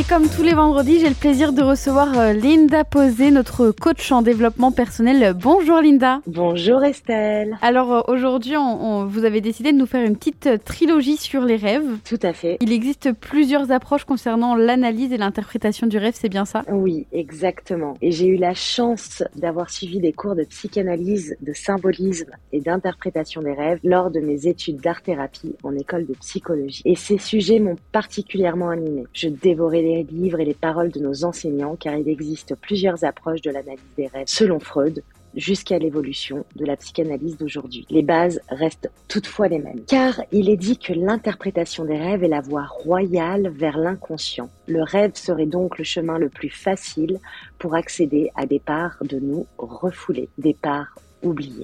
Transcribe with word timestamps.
Et 0.00 0.02
comme 0.04 0.30
tous 0.34 0.42
les 0.42 0.54
vendredis, 0.54 0.98
j'ai 0.98 1.10
le 1.10 1.14
plaisir 1.14 1.52
de 1.52 1.60
recevoir 1.60 2.18
euh, 2.18 2.32
Linda 2.32 2.84
Posé, 2.84 3.30
notre 3.30 3.70
coach 3.70 4.10
en 4.12 4.22
développement 4.22 4.72
personnel. 4.72 5.34
Bonjour 5.38 5.82
Linda. 5.82 6.22
Bonjour 6.26 6.82
Estelle. 6.82 7.58
Alors 7.60 7.92
euh, 7.92 8.00
aujourd'hui, 8.08 8.56
on, 8.56 8.62
on- 9.02 9.04
vous 9.04 9.26
avez 9.26 9.42
décidé 9.42 9.72
de 9.72 9.76
nous 9.76 9.84
faire 9.84 10.02
une 10.06 10.16
petite 10.16 10.46
euh, 10.46 10.56
trilogie 10.56 11.18
sur 11.18 11.42
les 11.42 11.56
rêves. 11.56 11.98
Tout 12.08 12.18
à 12.22 12.32
fait. 12.32 12.56
Il 12.62 12.72
existe 12.72 13.12
plusieurs 13.12 13.72
approches 13.72 14.04
concernant 14.04 14.54
l'analyse 14.54 15.12
et 15.12 15.18
l'interprétation 15.18 15.86
du 15.86 15.98
rêve, 15.98 16.14
c'est 16.16 16.30
bien 16.30 16.46
ça? 16.46 16.62
Oui, 16.72 17.06
exactement. 17.12 17.92
Et 18.00 18.10
j'ai 18.10 18.28
eu 18.28 18.36
la 18.36 18.54
chance 18.54 19.22
d'avoir 19.36 19.68
suivi 19.68 20.00
des 20.00 20.14
cours 20.14 20.34
de 20.34 20.44
psychanalyse, 20.44 21.36
de 21.42 21.52
symbolisme 21.52 22.30
et 22.54 22.60
d'interprétation 22.62 23.42
des 23.42 23.52
rêves 23.52 23.80
lors 23.84 24.10
de 24.10 24.20
mes 24.20 24.46
études 24.46 24.80
d'art-thérapie 24.80 25.56
en 25.62 25.76
école 25.76 26.06
de 26.06 26.14
psychologie. 26.14 26.80
Et 26.86 26.96
ces 26.96 27.18
sujets 27.18 27.58
m'ont 27.60 27.76
particulièrement 27.92 28.70
animée. 28.70 29.04
Je 29.12 29.28
dévorais 29.28 29.89
les 29.96 30.02
livres 30.04 30.40
et 30.40 30.44
les 30.44 30.54
paroles 30.54 30.90
de 30.90 31.00
nos 31.00 31.24
enseignants 31.24 31.76
car 31.76 31.94
il 31.94 32.08
existe 32.08 32.54
plusieurs 32.56 33.04
approches 33.04 33.42
de 33.42 33.50
l'analyse 33.50 33.80
des 33.96 34.06
rêves 34.06 34.26
selon 34.26 34.60
Freud 34.60 35.02
jusqu'à 35.34 35.78
l'évolution 35.78 36.44
de 36.56 36.64
la 36.64 36.76
psychanalyse 36.76 37.36
d'aujourd'hui. 37.36 37.86
Les 37.90 38.02
bases 38.02 38.40
restent 38.48 38.90
toutefois 39.08 39.48
les 39.48 39.58
mêmes. 39.58 39.84
Car 39.86 40.20
il 40.32 40.48
est 40.48 40.56
dit 40.56 40.76
que 40.76 40.92
l'interprétation 40.92 41.84
des 41.84 41.98
rêves 41.98 42.24
est 42.24 42.28
la 42.28 42.40
voie 42.40 42.66
royale 42.66 43.48
vers 43.48 43.78
l'inconscient. 43.78 44.50
Le 44.66 44.82
rêve 44.82 45.12
serait 45.14 45.46
donc 45.46 45.78
le 45.78 45.84
chemin 45.84 46.18
le 46.18 46.28
plus 46.28 46.50
facile 46.50 47.18
pour 47.58 47.74
accéder 47.74 48.30
à 48.34 48.46
des 48.46 48.58
parts 48.58 48.98
de 49.02 49.18
nous 49.18 49.46
refoulées, 49.58 50.28
des 50.38 50.54
parts 50.54 50.94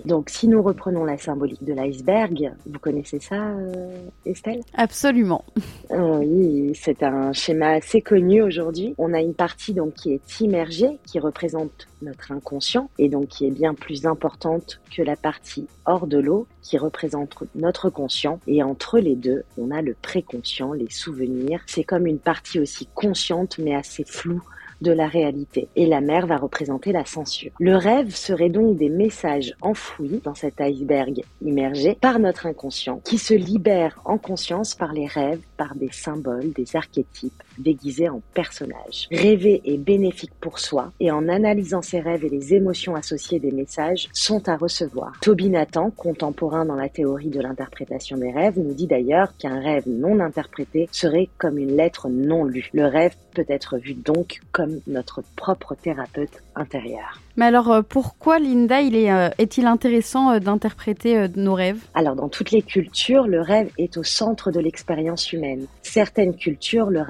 Donc 0.05 0.31
si 0.31 0.49
nous 0.49 0.63
reprenons 0.63 1.05
la 1.05 1.19
symbolique 1.19 1.65
de 1.65 1.73
l'iceberg, 1.73 2.53
vous 2.67 2.79
connaissez 2.79 3.21
ça, 3.21 3.37
euh, 3.37 3.97
Estelle? 4.25 4.61
Absolument. 4.75 5.45
oui, 5.91 6.73
c'est 6.75 7.03
un 7.03 7.33
schéma 7.33 7.71
assez 7.71 8.03
connu 8.03 8.43
aujourd'hui. 8.43 8.95
On 8.99 9.15
a 9.15 9.21
une 9.21 9.35
partie 9.35 9.73
donc 9.73 9.95
qui 9.95 10.13
est 10.13 10.41
immergée, 10.41 10.99
qui 11.07 11.19
représente 11.19 11.87
notre 12.03 12.33
inconscient 12.33 12.91
et 12.99 13.09
donc 13.09 13.29
qui 13.29 13.47
est 13.47 13.51
bien 13.51 13.75
plus 13.75 14.07
importante 14.07 14.81
que 14.95 15.03
la 15.03 15.17
partie 15.17 15.67
hors 15.87 16.07
de 16.07 16.19
l'eau 16.19 16.47
qui 16.63 16.77
représente 16.79 17.35
notre 17.55 17.91
conscient 17.91 18.41
et 18.47 18.63
entre 18.63 18.99
les 18.99 19.15
deux, 19.15 19.45
on 19.57 19.71
a 19.71 19.81
le 19.81 19.95
préconscient, 19.95 20.73
les 20.73 20.91
souvenirs. 20.91 21.63
C'est 21.67 21.85
comme 21.85 22.07
une 22.07 22.19
partie 22.19 22.61
aussi 22.61 22.87
consciente 22.95 23.59
mais 23.59 23.75
assez 23.75 24.05
floue 24.05 24.43
de 24.81 24.93
la 24.93 25.07
réalité. 25.07 25.69
Et 25.77 25.87
la 25.87 26.01
mer 26.01 26.27
va 26.27 26.37
représenter 26.37 26.93
la 26.93 27.05
censure. 27.05 27.53
Le 27.59 27.77
rêve 27.77 28.15
serait 28.15 28.51
donc 28.51 28.77
des 28.77 28.89
messages 28.89 29.55
enfouis 29.61 30.21
dans 30.25 30.35
cet 30.35 30.61
iceberg 30.61 31.23
immergé 31.43 31.97
par 32.01 32.19
notre 32.19 32.47
inconscient 32.47 33.01
qui 33.05 33.19
se 33.19 33.35
libère 33.35 34.01
en 34.05 34.19
conscience 34.19 34.75
par 34.75 34.93
les 34.93 35.07
rêves, 35.07 35.41
par 35.57 35.75
des 35.75 35.91
symboles, 35.93 36.53
des 36.53 36.77
archétypes 36.77 37.43
déguisés 37.59 38.09
en 38.09 38.21
personnages. 38.35 39.09
Rêver 39.11 39.63
est 39.65 39.79
bénéfique 39.79 40.33
pour 40.41 40.59
soi 40.59 40.93
et 41.01 41.11
en 41.11 41.29
analysant 41.29 41.83
ses 41.83 42.01
rêves 42.01 42.25
et 42.25 42.29
les 42.29 42.55
émotions 42.55 42.95
associées 42.95 43.41
des 43.41 43.53
messages 43.53 44.09
sont 44.13 44.49
à 44.49 44.57
recevoir. 44.57 45.13
Toby 45.21 45.49
Nathan, 45.49 45.91
contemporain 45.91 46.65
dans 46.65 46.75
la 46.75 46.89
théorie 46.89 47.31
de 47.31 47.41
l'interprétation 47.41 48.17
des 48.17 48.31
rêves, 48.31 48.59
nous 48.59 48.75
dit 48.75 48.87
d'ailleurs 48.87 49.37
qu'un 49.37 49.61
rêve 49.61 49.85
non 49.87 50.21
interprété 50.21 50.89
serait 50.93 51.29
comme 51.39 51.59
une 51.59 51.77
lettre 51.77 52.09
non 52.09 52.45
lue. 52.45 52.71
Le 52.73 52.87
rêve 52.87 53.15
peut 53.35 53.45
être 53.49 53.79
vu 53.79 53.95
donc 53.95 54.41
comme 54.53 54.81
notre 54.87 55.23
propre 55.37 55.75
thérapeute 55.75 56.43
intérieur. 56.55 57.21
Mais 57.37 57.45
alors 57.45 57.71
euh, 57.71 57.83
pourquoi 57.83 58.39
Linda, 58.39 58.81
il 58.81 58.97
est, 58.97 59.13
euh, 59.13 59.29
est-il 59.39 59.67
intéressant 59.67 60.31
euh, 60.31 60.39
d'interpréter 60.39 61.19
euh, 61.19 61.29
nos 61.37 61.55
rêves? 61.55 61.85
Alors, 61.95 62.17
dans 62.17 62.29
toutes 62.29 62.51
les 62.51 62.63
cultures, 62.63 63.27
le 63.27 63.41
rêve 63.41 63.71
est 63.79 63.97
au 63.99 64.03
centre 64.03 64.51
de 64.51 64.59
l'expérience 64.59 65.33
humaine. 65.33 65.67
Certaines 65.83 66.35
cultures 66.35 66.91
le 66.91 67.03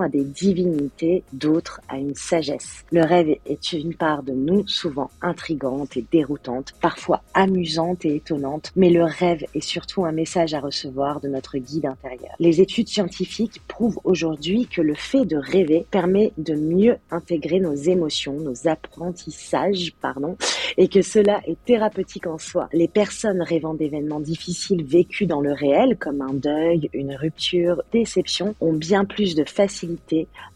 à 0.00 0.08
des 0.08 0.24
divinités, 0.24 1.22
d'autres 1.32 1.80
à 1.88 1.98
une 1.98 2.14
sagesse. 2.14 2.84
Le 2.90 3.02
rêve 3.02 3.36
est 3.46 3.72
une 3.72 3.94
part 3.94 4.22
de 4.22 4.32
nous 4.32 4.66
souvent 4.66 5.10
intrigante 5.22 5.96
et 5.96 6.04
déroutante, 6.10 6.72
parfois 6.80 7.22
amusante 7.34 8.04
et 8.04 8.16
étonnante, 8.16 8.72
mais 8.74 8.90
le 8.90 9.04
rêve 9.04 9.44
est 9.54 9.60
surtout 9.60 10.04
un 10.04 10.12
message 10.12 10.54
à 10.54 10.60
recevoir 10.60 11.20
de 11.20 11.28
notre 11.28 11.58
guide 11.58 11.86
intérieur. 11.86 12.34
Les 12.40 12.60
études 12.60 12.88
scientifiques 12.88 13.62
prouvent 13.68 14.00
aujourd'hui 14.04 14.66
que 14.66 14.82
le 14.82 14.94
fait 14.94 15.24
de 15.24 15.36
rêver 15.36 15.86
permet 15.90 16.32
de 16.36 16.54
mieux 16.54 16.96
intégrer 17.10 17.60
nos 17.60 17.74
émotions, 17.74 18.34
nos 18.40 18.66
apprentissages, 18.66 19.94
pardon, 20.00 20.36
et 20.76 20.88
que 20.88 21.02
cela 21.02 21.40
est 21.46 21.62
thérapeutique 21.64 22.26
en 22.26 22.38
soi. 22.38 22.68
Les 22.72 22.88
personnes 22.88 23.40
rêvant 23.40 23.74
d'événements 23.74 24.20
difficiles 24.20 24.84
vécus 24.84 25.28
dans 25.28 25.40
le 25.40 25.52
réel, 25.52 25.96
comme 25.96 26.22
un 26.22 26.34
deuil, 26.34 26.90
une 26.92 27.14
rupture, 27.14 27.82
déception, 27.92 28.54
ont 28.60 28.72
bien 28.72 29.04
plus 29.04 29.34
de 29.34 29.44
facilité 29.44 29.75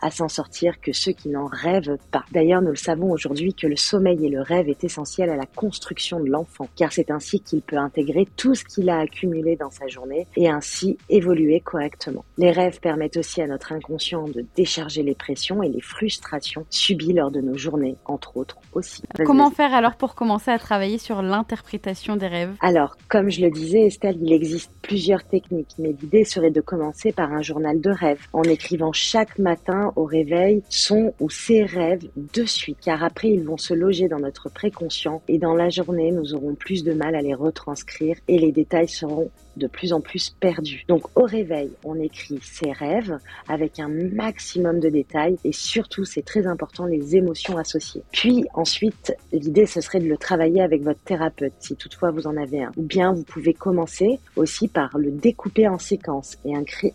à 0.01 0.11
s'en 0.11 0.29
sortir 0.29 0.81
que 0.81 0.93
ceux 0.93 1.13
qui 1.13 1.29
n'en 1.29 1.47
rêvent 1.47 1.99
pas. 2.11 2.25
D'ailleurs, 2.33 2.63
nous 2.63 2.71
le 2.71 2.77
savons 2.77 3.11
aujourd'hui 3.11 3.55
que 3.55 3.67
le 3.67 3.77
sommeil 3.77 4.27
et 4.27 4.29
le 4.29 4.41
rêve 4.41 4.69
est 4.69 4.85
essentiel 4.85 5.31
à 5.31 5.37
la 5.37 5.47
construction 5.47 6.21
de 6.21 6.29
l'enfant, 6.29 6.69
car 6.77 6.93
c'est 6.93 7.11
ainsi 7.11 7.41
qu'il 7.41 7.63
peut 7.63 7.77
intégrer 7.77 8.27
tout 8.37 8.55
ce 8.55 8.65
qu'il 8.65 8.89
a 8.91 8.99
accumulé 9.01 9.57
dans 9.57 9.71
sa 9.71 9.87
journée 9.87 10.27
et 10.37 10.49
ainsi 10.49 10.99
évoluer 11.09 11.61
correctement. 11.61 12.25
Les 12.39 12.51
rêves 12.51 12.81
permettent 12.81 13.17
aussi 13.17 13.43
à 13.43 13.47
notre 13.47 13.73
inconscient 13.73 14.29
de 14.29 14.45
décharger 14.57 15.03
les 15.03 15.15
pressions 15.15 15.63
et 15.63 15.69
les 15.69 15.81
frustrations 15.81 16.65
subies 16.71 17.13
lors 17.13 17.31
de 17.31 17.41
nos 17.41 17.57
journées, 17.57 17.97
entre 18.05 18.37
autres 18.37 18.59
aussi. 18.73 19.03
Comment 19.25 19.51
faire 19.51 19.75
alors 19.75 19.97
pour 19.97 20.15
commencer 20.15 20.51
à 20.51 20.59
travailler 20.59 20.99
sur 20.99 21.23
l'interprétation 21.23 22.17
des 22.17 22.27
rêves? 22.27 22.55
Alors, 22.61 22.97
comme 23.09 23.31
je 23.31 23.41
le 23.41 23.51
disais, 23.51 23.87
Estelle, 23.87 24.19
il 24.21 24.33
existe 24.33 24.71
plusieurs 24.83 25.25
techniques, 25.25 25.75
mais 25.79 25.95
l'idée 26.01 26.25
serait 26.25 26.51
de 26.51 26.61
commencer 26.61 27.13
par 27.13 27.33
un 27.33 27.43
journal 27.43 27.81
de 27.81 27.91
rêve, 27.91 28.21
en 28.33 28.43
écrivant 28.43 28.93
chaque 29.11 29.41
matin 29.41 29.93
au 29.97 30.05
réveil 30.05 30.63
son 30.69 31.13
ou 31.19 31.29
ses 31.31 31.65
rêves 31.65 32.07
de 32.17 32.45
suite, 32.45 32.79
car 32.81 33.03
après 33.03 33.29
ils 33.31 33.43
vont 33.43 33.57
se 33.57 33.75
loger 33.75 34.07
dans 34.07 34.21
notre 34.21 34.49
préconscient 34.49 35.21
et 35.27 35.39
dans 35.39 35.55
la 35.55 35.69
journée, 35.69 36.13
nous 36.13 36.33
aurons 36.33 36.55
plus 36.55 36.85
de 36.85 36.93
mal 36.93 37.17
à 37.17 37.21
les 37.21 37.35
retranscrire 37.35 38.17
et 38.29 38.39
les 38.39 38.53
détails 38.53 38.89
seront 38.89 39.29
de 39.57 39.67
plus 39.67 39.93
en 39.93 40.01
plus 40.01 40.31
perdus. 40.31 40.85
Donc 40.87 41.03
au 41.19 41.25
réveil, 41.25 41.73
on 41.85 41.97
écrit 41.97 42.39
ses 42.41 42.71
rêves 42.71 43.19
avec 43.49 43.81
un 43.81 43.89
maximum 43.89 44.79
de 44.79 44.89
détails 44.89 45.37
et 45.43 45.53
surtout, 45.53 46.05
c'est 46.05 46.23
très 46.23 46.47
important, 46.47 46.87
les 46.87 47.17
émotions 47.17 47.59
associées. 47.59 48.03
Puis 48.13 48.45
ensuite, 48.55 49.13
l'idée 49.33 49.67
ce 49.67 49.81
serait 49.81 49.99
de 49.99 50.09
le 50.09 50.17
travailler 50.17 50.63
avec 50.63 50.83
votre 50.83 51.01
thérapeute 51.01 51.53
si 51.59 51.75
toutefois 51.75 52.13
vous 52.13 52.29
en 52.29 52.37
avez 52.37 52.63
un. 52.63 52.71
Ou 52.77 52.83
bien 52.83 53.13
vous 53.13 53.25
pouvez 53.25 53.53
commencer 53.53 54.21
aussi 54.37 54.69
par 54.69 54.97
le 54.97 55.11
découper 55.11 55.67
en 55.67 55.79
séquences 55.79 56.39
et, 56.45 56.53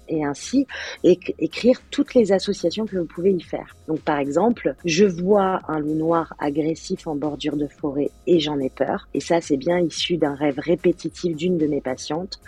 et 0.07 0.23
ainsi 0.23 0.65
éc- 1.03 1.35
écrire 1.39 1.81
les 2.13 2.31
associations 2.31 2.85
que 2.85 2.97
vous 2.97 3.05
pouvez 3.05 3.31
y 3.31 3.41
faire. 3.41 3.75
Donc 3.87 4.01
par 4.01 4.19
exemple, 4.19 4.75
je 4.85 5.05
vois 5.05 5.61
un 5.67 5.79
loup 5.79 5.95
noir 5.95 6.33
agressif 6.39 7.07
en 7.07 7.15
bordure 7.15 7.57
de 7.57 7.67
forêt 7.67 8.11
et 8.27 8.39
j'en 8.39 8.59
ai 8.59 8.69
peur. 8.69 9.07
Et 9.13 9.19
ça, 9.19 9.41
c'est 9.41 9.57
bien 9.57 9.79
issu 9.79 10.17
d'un 10.17 10.35
rêve 10.35 10.59
répétitif 10.59 11.35
d'une 11.35 11.57
de 11.57 11.67
mes 11.67 11.81
patientes. 11.81 12.39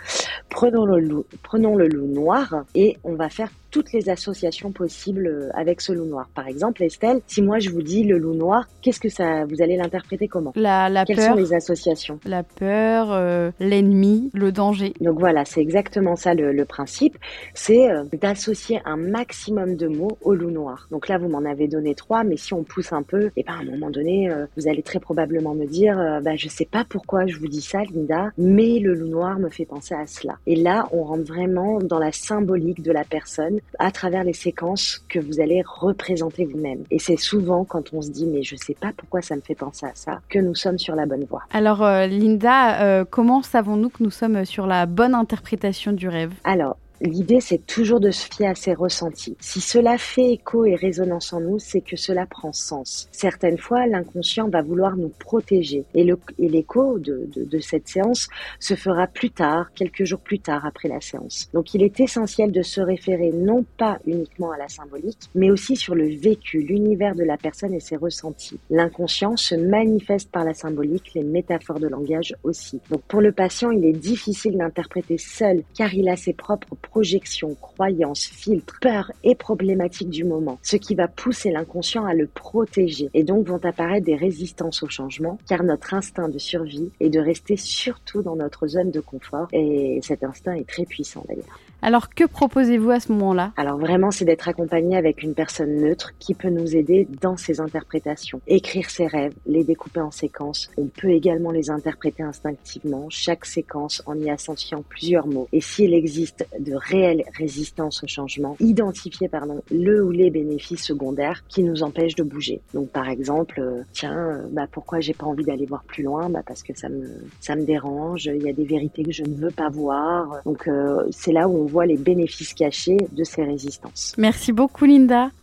Prenons 0.48 0.86
le 0.86 1.00
loup, 1.00 1.26
prenons 1.42 1.76
le 1.76 1.88
loup 1.88 2.06
noir 2.06 2.64
et 2.74 2.96
on 3.04 3.14
va 3.14 3.28
faire 3.28 3.50
toutes 3.70 3.92
les 3.92 4.08
associations 4.08 4.72
possibles 4.72 5.26
euh, 5.26 5.50
avec 5.54 5.80
ce 5.80 5.92
loup 5.92 6.04
noir. 6.04 6.28
Par 6.34 6.46
exemple, 6.48 6.82
Estelle, 6.82 7.20
si 7.26 7.42
moi 7.42 7.58
je 7.58 7.70
vous 7.70 7.82
dis 7.82 8.04
le 8.04 8.18
loup 8.18 8.34
noir, 8.34 8.66
qu'est-ce 8.82 9.00
que 9.00 9.08
ça, 9.08 9.44
vous 9.44 9.62
allez 9.62 9.76
l'interpréter 9.76 10.28
comment? 10.28 10.52
La, 10.56 10.88
la 10.88 11.04
Quelles 11.04 11.16
peur, 11.16 11.34
sont 11.34 11.34
les 11.34 11.54
associations? 11.54 12.18
La 12.24 12.42
peur, 12.42 13.12
euh, 13.12 13.50
l'ennemi, 13.60 14.30
le 14.34 14.52
danger. 14.52 14.94
Donc 15.00 15.18
voilà, 15.18 15.44
c'est 15.44 15.60
exactement 15.60 16.16
ça 16.16 16.34
le, 16.34 16.52
le 16.52 16.64
principe, 16.64 17.16
c'est 17.54 17.90
euh, 17.90 18.04
d'associer 18.20 18.80
un 18.84 18.96
maximum 18.96 19.76
de 19.76 19.88
mots 19.88 20.18
au 20.22 20.34
loup 20.34 20.50
noir. 20.50 20.88
Donc 20.90 21.08
là, 21.08 21.18
vous 21.18 21.28
m'en 21.28 21.44
avez 21.44 21.68
donné 21.68 21.94
trois, 21.94 22.24
mais 22.24 22.36
si 22.36 22.54
on 22.54 22.64
pousse 22.64 22.92
un 22.92 23.02
peu, 23.02 23.30
et 23.36 23.42
ben 23.42 23.54
à 23.54 23.60
un 23.60 23.64
moment 23.64 23.90
donné, 23.90 24.30
euh, 24.30 24.46
vous 24.56 24.68
allez 24.68 24.82
très 24.82 25.00
probablement 25.00 25.54
me 25.54 25.66
dire, 25.66 25.96
bah 26.22 26.36
je 26.36 26.48
sais 26.48 26.64
pas 26.64 26.84
pourquoi 26.88 27.26
je 27.26 27.38
vous 27.38 27.48
dis 27.48 27.60
ça, 27.60 27.82
Linda, 27.92 28.30
mais 28.38 28.78
le 28.78 28.94
loup 28.94 29.08
noir 29.08 29.38
me 29.38 29.48
fait 29.48 29.64
penser 29.64 29.94
à 29.94 30.06
cela. 30.06 30.36
Et 30.46 30.56
là, 30.56 30.86
on 30.92 31.04
rentre 31.04 31.24
vraiment 31.24 31.78
dans 31.78 31.98
la 31.98 32.12
symbolique 32.12 32.82
de 32.82 32.92
la 32.92 33.04
personne 33.04 33.57
à 33.78 33.90
travers 33.90 34.24
les 34.24 34.32
séquences 34.32 35.04
que 35.08 35.18
vous 35.18 35.40
allez 35.40 35.62
représenter 35.66 36.44
vous-même. 36.44 36.84
Et 36.90 36.98
c'est 36.98 37.16
souvent 37.16 37.64
quand 37.64 37.92
on 37.92 38.02
se 38.02 38.10
dit, 38.10 38.26
mais 38.26 38.42
je 38.42 38.56
sais 38.56 38.74
pas 38.74 38.92
pourquoi 38.96 39.22
ça 39.22 39.36
me 39.36 39.40
fait 39.40 39.54
penser 39.54 39.86
à 39.86 39.92
ça, 39.94 40.20
que 40.28 40.38
nous 40.38 40.54
sommes 40.54 40.78
sur 40.78 40.94
la 40.94 41.06
bonne 41.06 41.24
voie. 41.24 41.42
Alors 41.52 41.82
euh, 41.82 42.06
Linda, 42.06 42.82
euh, 42.82 43.04
comment 43.08 43.42
savons-nous 43.42 43.90
que 43.90 44.02
nous 44.02 44.10
sommes 44.10 44.44
sur 44.44 44.66
la 44.66 44.86
bonne 44.86 45.14
interprétation 45.14 45.92
du 45.92 46.08
rêve? 46.08 46.32
Alors, 46.44 46.76
L'idée, 47.00 47.40
c'est 47.40 47.64
toujours 47.64 48.00
de 48.00 48.10
se 48.10 48.26
fier 48.26 48.48
à 48.48 48.54
ses 48.54 48.74
ressentis. 48.74 49.36
Si 49.40 49.60
cela 49.60 49.98
fait 49.98 50.32
écho 50.32 50.64
et 50.64 50.74
résonance 50.74 51.32
en 51.32 51.40
nous, 51.40 51.58
c'est 51.58 51.80
que 51.80 51.96
cela 51.96 52.26
prend 52.26 52.52
sens. 52.52 53.08
Certaines 53.12 53.58
fois, 53.58 53.86
l'inconscient 53.86 54.48
va 54.48 54.62
vouloir 54.62 54.96
nous 54.96 55.12
protéger 55.20 55.84
et 55.94 56.04
l'écho 56.38 56.98
de, 56.98 57.28
de, 57.34 57.44
de 57.44 57.58
cette 57.60 57.88
séance 57.88 58.28
se 58.58 58.74
fera 58.74 59.06
plus 59.06 59.30
tard, 59.30 59.72
quelques 59.74 60.04
jours 60.04 60.20
plus 60.20 60.40
tard 60.40 60.66
après 60.66 60.88
la 60.88 61.00
séance. 61.00 61.48
Donc 61.54 61.74
il 61.74 61.82
est 61.82 62.00
essentiel 62.00 62.50
de 62.52 62.62
se 62.62 62.80
référer 62.80 63.30
non 63.32 63.64
pas 63.76 63.98
uniquement 64.06 64.50
à 64.50 64.58
la 64.58 64.68
symbolique, 64.68 65.30
mais 65.34 65.50
aussi 65.50 65.76
sur 65.76 65.94
le 65.94 66.08
vécu, 66.08 66.60
l'univers 66.60 67.14
de 67.14 67.24
la 67.24 67.36
personne 67.36 67.74
et 67.74 67.80
ses 67.80 67.96
ressentis. 67.96 68.58
L'inconscient 68.70 69.36
se 69.36 69.54
manifeste 69.54 70.30
par 70.30 70.44
la 70.44 70.54
symbolique, 70.54 71.12
les 71.14 71.22
métaphores 71.22 71.80
de 71.80 71.88
langage 71.88 72.34
aussi. 72.42 72.80
Donc 72.90 73.02
pour 73.02 73.20
le 73.20 73.32
patient, 73.32 73.70
il 73.70 73.84
est 73.84 73.92
difficile 73.92 74.56
d'interpréter 74.56 75.18
seul 75.18 75.62
car 75.76 75.94
il 75.94 76.08
a 76.08 76.16
ses 76.16 76.32
propres 76.32 76.74
projections, 76.90 77.54
croyances, 77.54 78.24
filtres, 78.24 78.78
peurs 78.80 79.12
et 79.22 79.34
problématiques 79.34 80.10
du 80.10 80.24
moment, 80.24 80.58
ce 80.62 80.76
qui 80.76 80.94
va 80.94 81.08
pousser 81.08 81.50
l'inconscient 81.50 82.04
à 82.04 82.14
le 82.14 82.26
protéger 82.26 83.10
et 83.14 83.24
donc 83.24 83.46
vont 83.46 83.64
apparaître 83.64 84.06
des 84.06 84.16
résistances 84.16 84.82
au 84.82 84.88
changement 84.88 85.38
car 85.48 85.62
notre 85.62 85.94
instinct 85.94 86.28
de 86.28 86.38
survie 86.38 86.90
est 87.00 87.10
de 87.10 87.20
rester 87.20 87.56
surtout 87.56 88.22
dans 88.22 88.36
notre 88.36 88.66
zone 88.66 88.90
de 88.90 89.00
confort 89.00 89.48
et 89.52 90.00
cet 90.02 90.24
instinct 90.24 90.54
est 90.54 90.68
très 90.68 90.84
puissant 90.84 91.24
d'ailleurs. 91.28 91.58
Alors 91.80 92.08
que 92.10 92.24
proposez-vous 92.24 92.90
à 92.90 92.98
ce 92.98 93.12
moment-là? 93.12 93.52
Alors 93.56 93.78
vraiment, 93.78 94.10
c'est 94.10 94.24
d'être 94.24 94.48
accompagné 94.48 94.96
avec 94.96 95.22
une 95.22 95.34
personne 95.34 95.76
neutre 95.76 96.12
qui 96.18 96.34
peut 96.34 96.50
nous 96.50 96.74
aider 96.74 97.06
dans 97.20 97.36
ses 97.36 97.60
interprétations. 97.60 98.40
Écrire 98.48 98.90
ses 98.90 99.06
rêves, 99.06 99.34
les 99.46 99.62
découper 99.62 100.00
en 100.00 100.10
séquences. 100.10 100.70
On 100.76 100.86
peut 100.86 101.10
également 101.10 101.52
les 101.52 101.70
interpréter 101.70 102.24
instinctivement, 102.24 103.06
chaque 103.10 103.44
séquence 103.44 104.02
en 104.06 104.16
y 104.16 104.28
associant 104.28 104.82
plusieurs 104.88 105.28
mots. 105.28 105.48
Et 105.52 105.60
s'il 105.60 105.94
existe 105.94 106.48
de 106.58 106.74
réelles 106.74 107.22
résistances 107.36 108.02
au 108.02 108.08
changement, 108.08 108.56
identifier 108.58 109.28
pardon, 109.28 109.62
le 109.70 110.04
ou 110.04 110.10
les 110.10 110.30
bénéfices 110.30 110.84
secondaires 110.84 111.44
qui 111.48 111.62
nous 111.62 111.84
empêchent 111.84 112.16
de 112.16 112.24
bouger. 112.24 112.60
Donc 112.74 112.90
par 112.90 113.08
exemple, 113.08 113.60
euh, 113.60 113.82
tiens, 113.92 114.18
euh, 114.18 114.48
bah, 114.50 114.66
pourquoi 114.70 114.98
j'ai 114.98 115.14
pas 115.14 115.26
envie 115.26 115.44
d'aller 115.44 115.66
voir 115.66 115.84
plus 115.84 116.02
loin? 116.02 116.28
Bah, 116.28 116.42
Parce 116.44 116.64
que 116.64 116.76
ça 116.76 116.88
me, 116.88 117.06
ça 117.40 117.54
me 117.54 117.64
dérange, 117.64 118.26
il 118.26 118.42
y 118.42 118.48
a 118.48 118.52
des 118.52 118.64
vérités 118.64 119.04
que 119.04 119.12
je 119.12 119.22
ne 119.22 119.36
veux 119.36 119.52
pas 119.52 119.68
voir. 119.68 120.40
Donc 120.44 120.66
euh, 120.66 121.06
c'est 121.12 121.32
là 121.32 121.48
où 121.48 121.56
on 121.56 121.67
voit 121.68 121.86
les 121.86 121.96
bénéfices 121.96 122.54
cachés 122.54 122.98
de 123.12 123.24
ces 123.24 123.44
résistances. 123.44 124.14
Merci 124.18 124.52
beaucoup 124.52 124.84
Linda. 124.84 125.30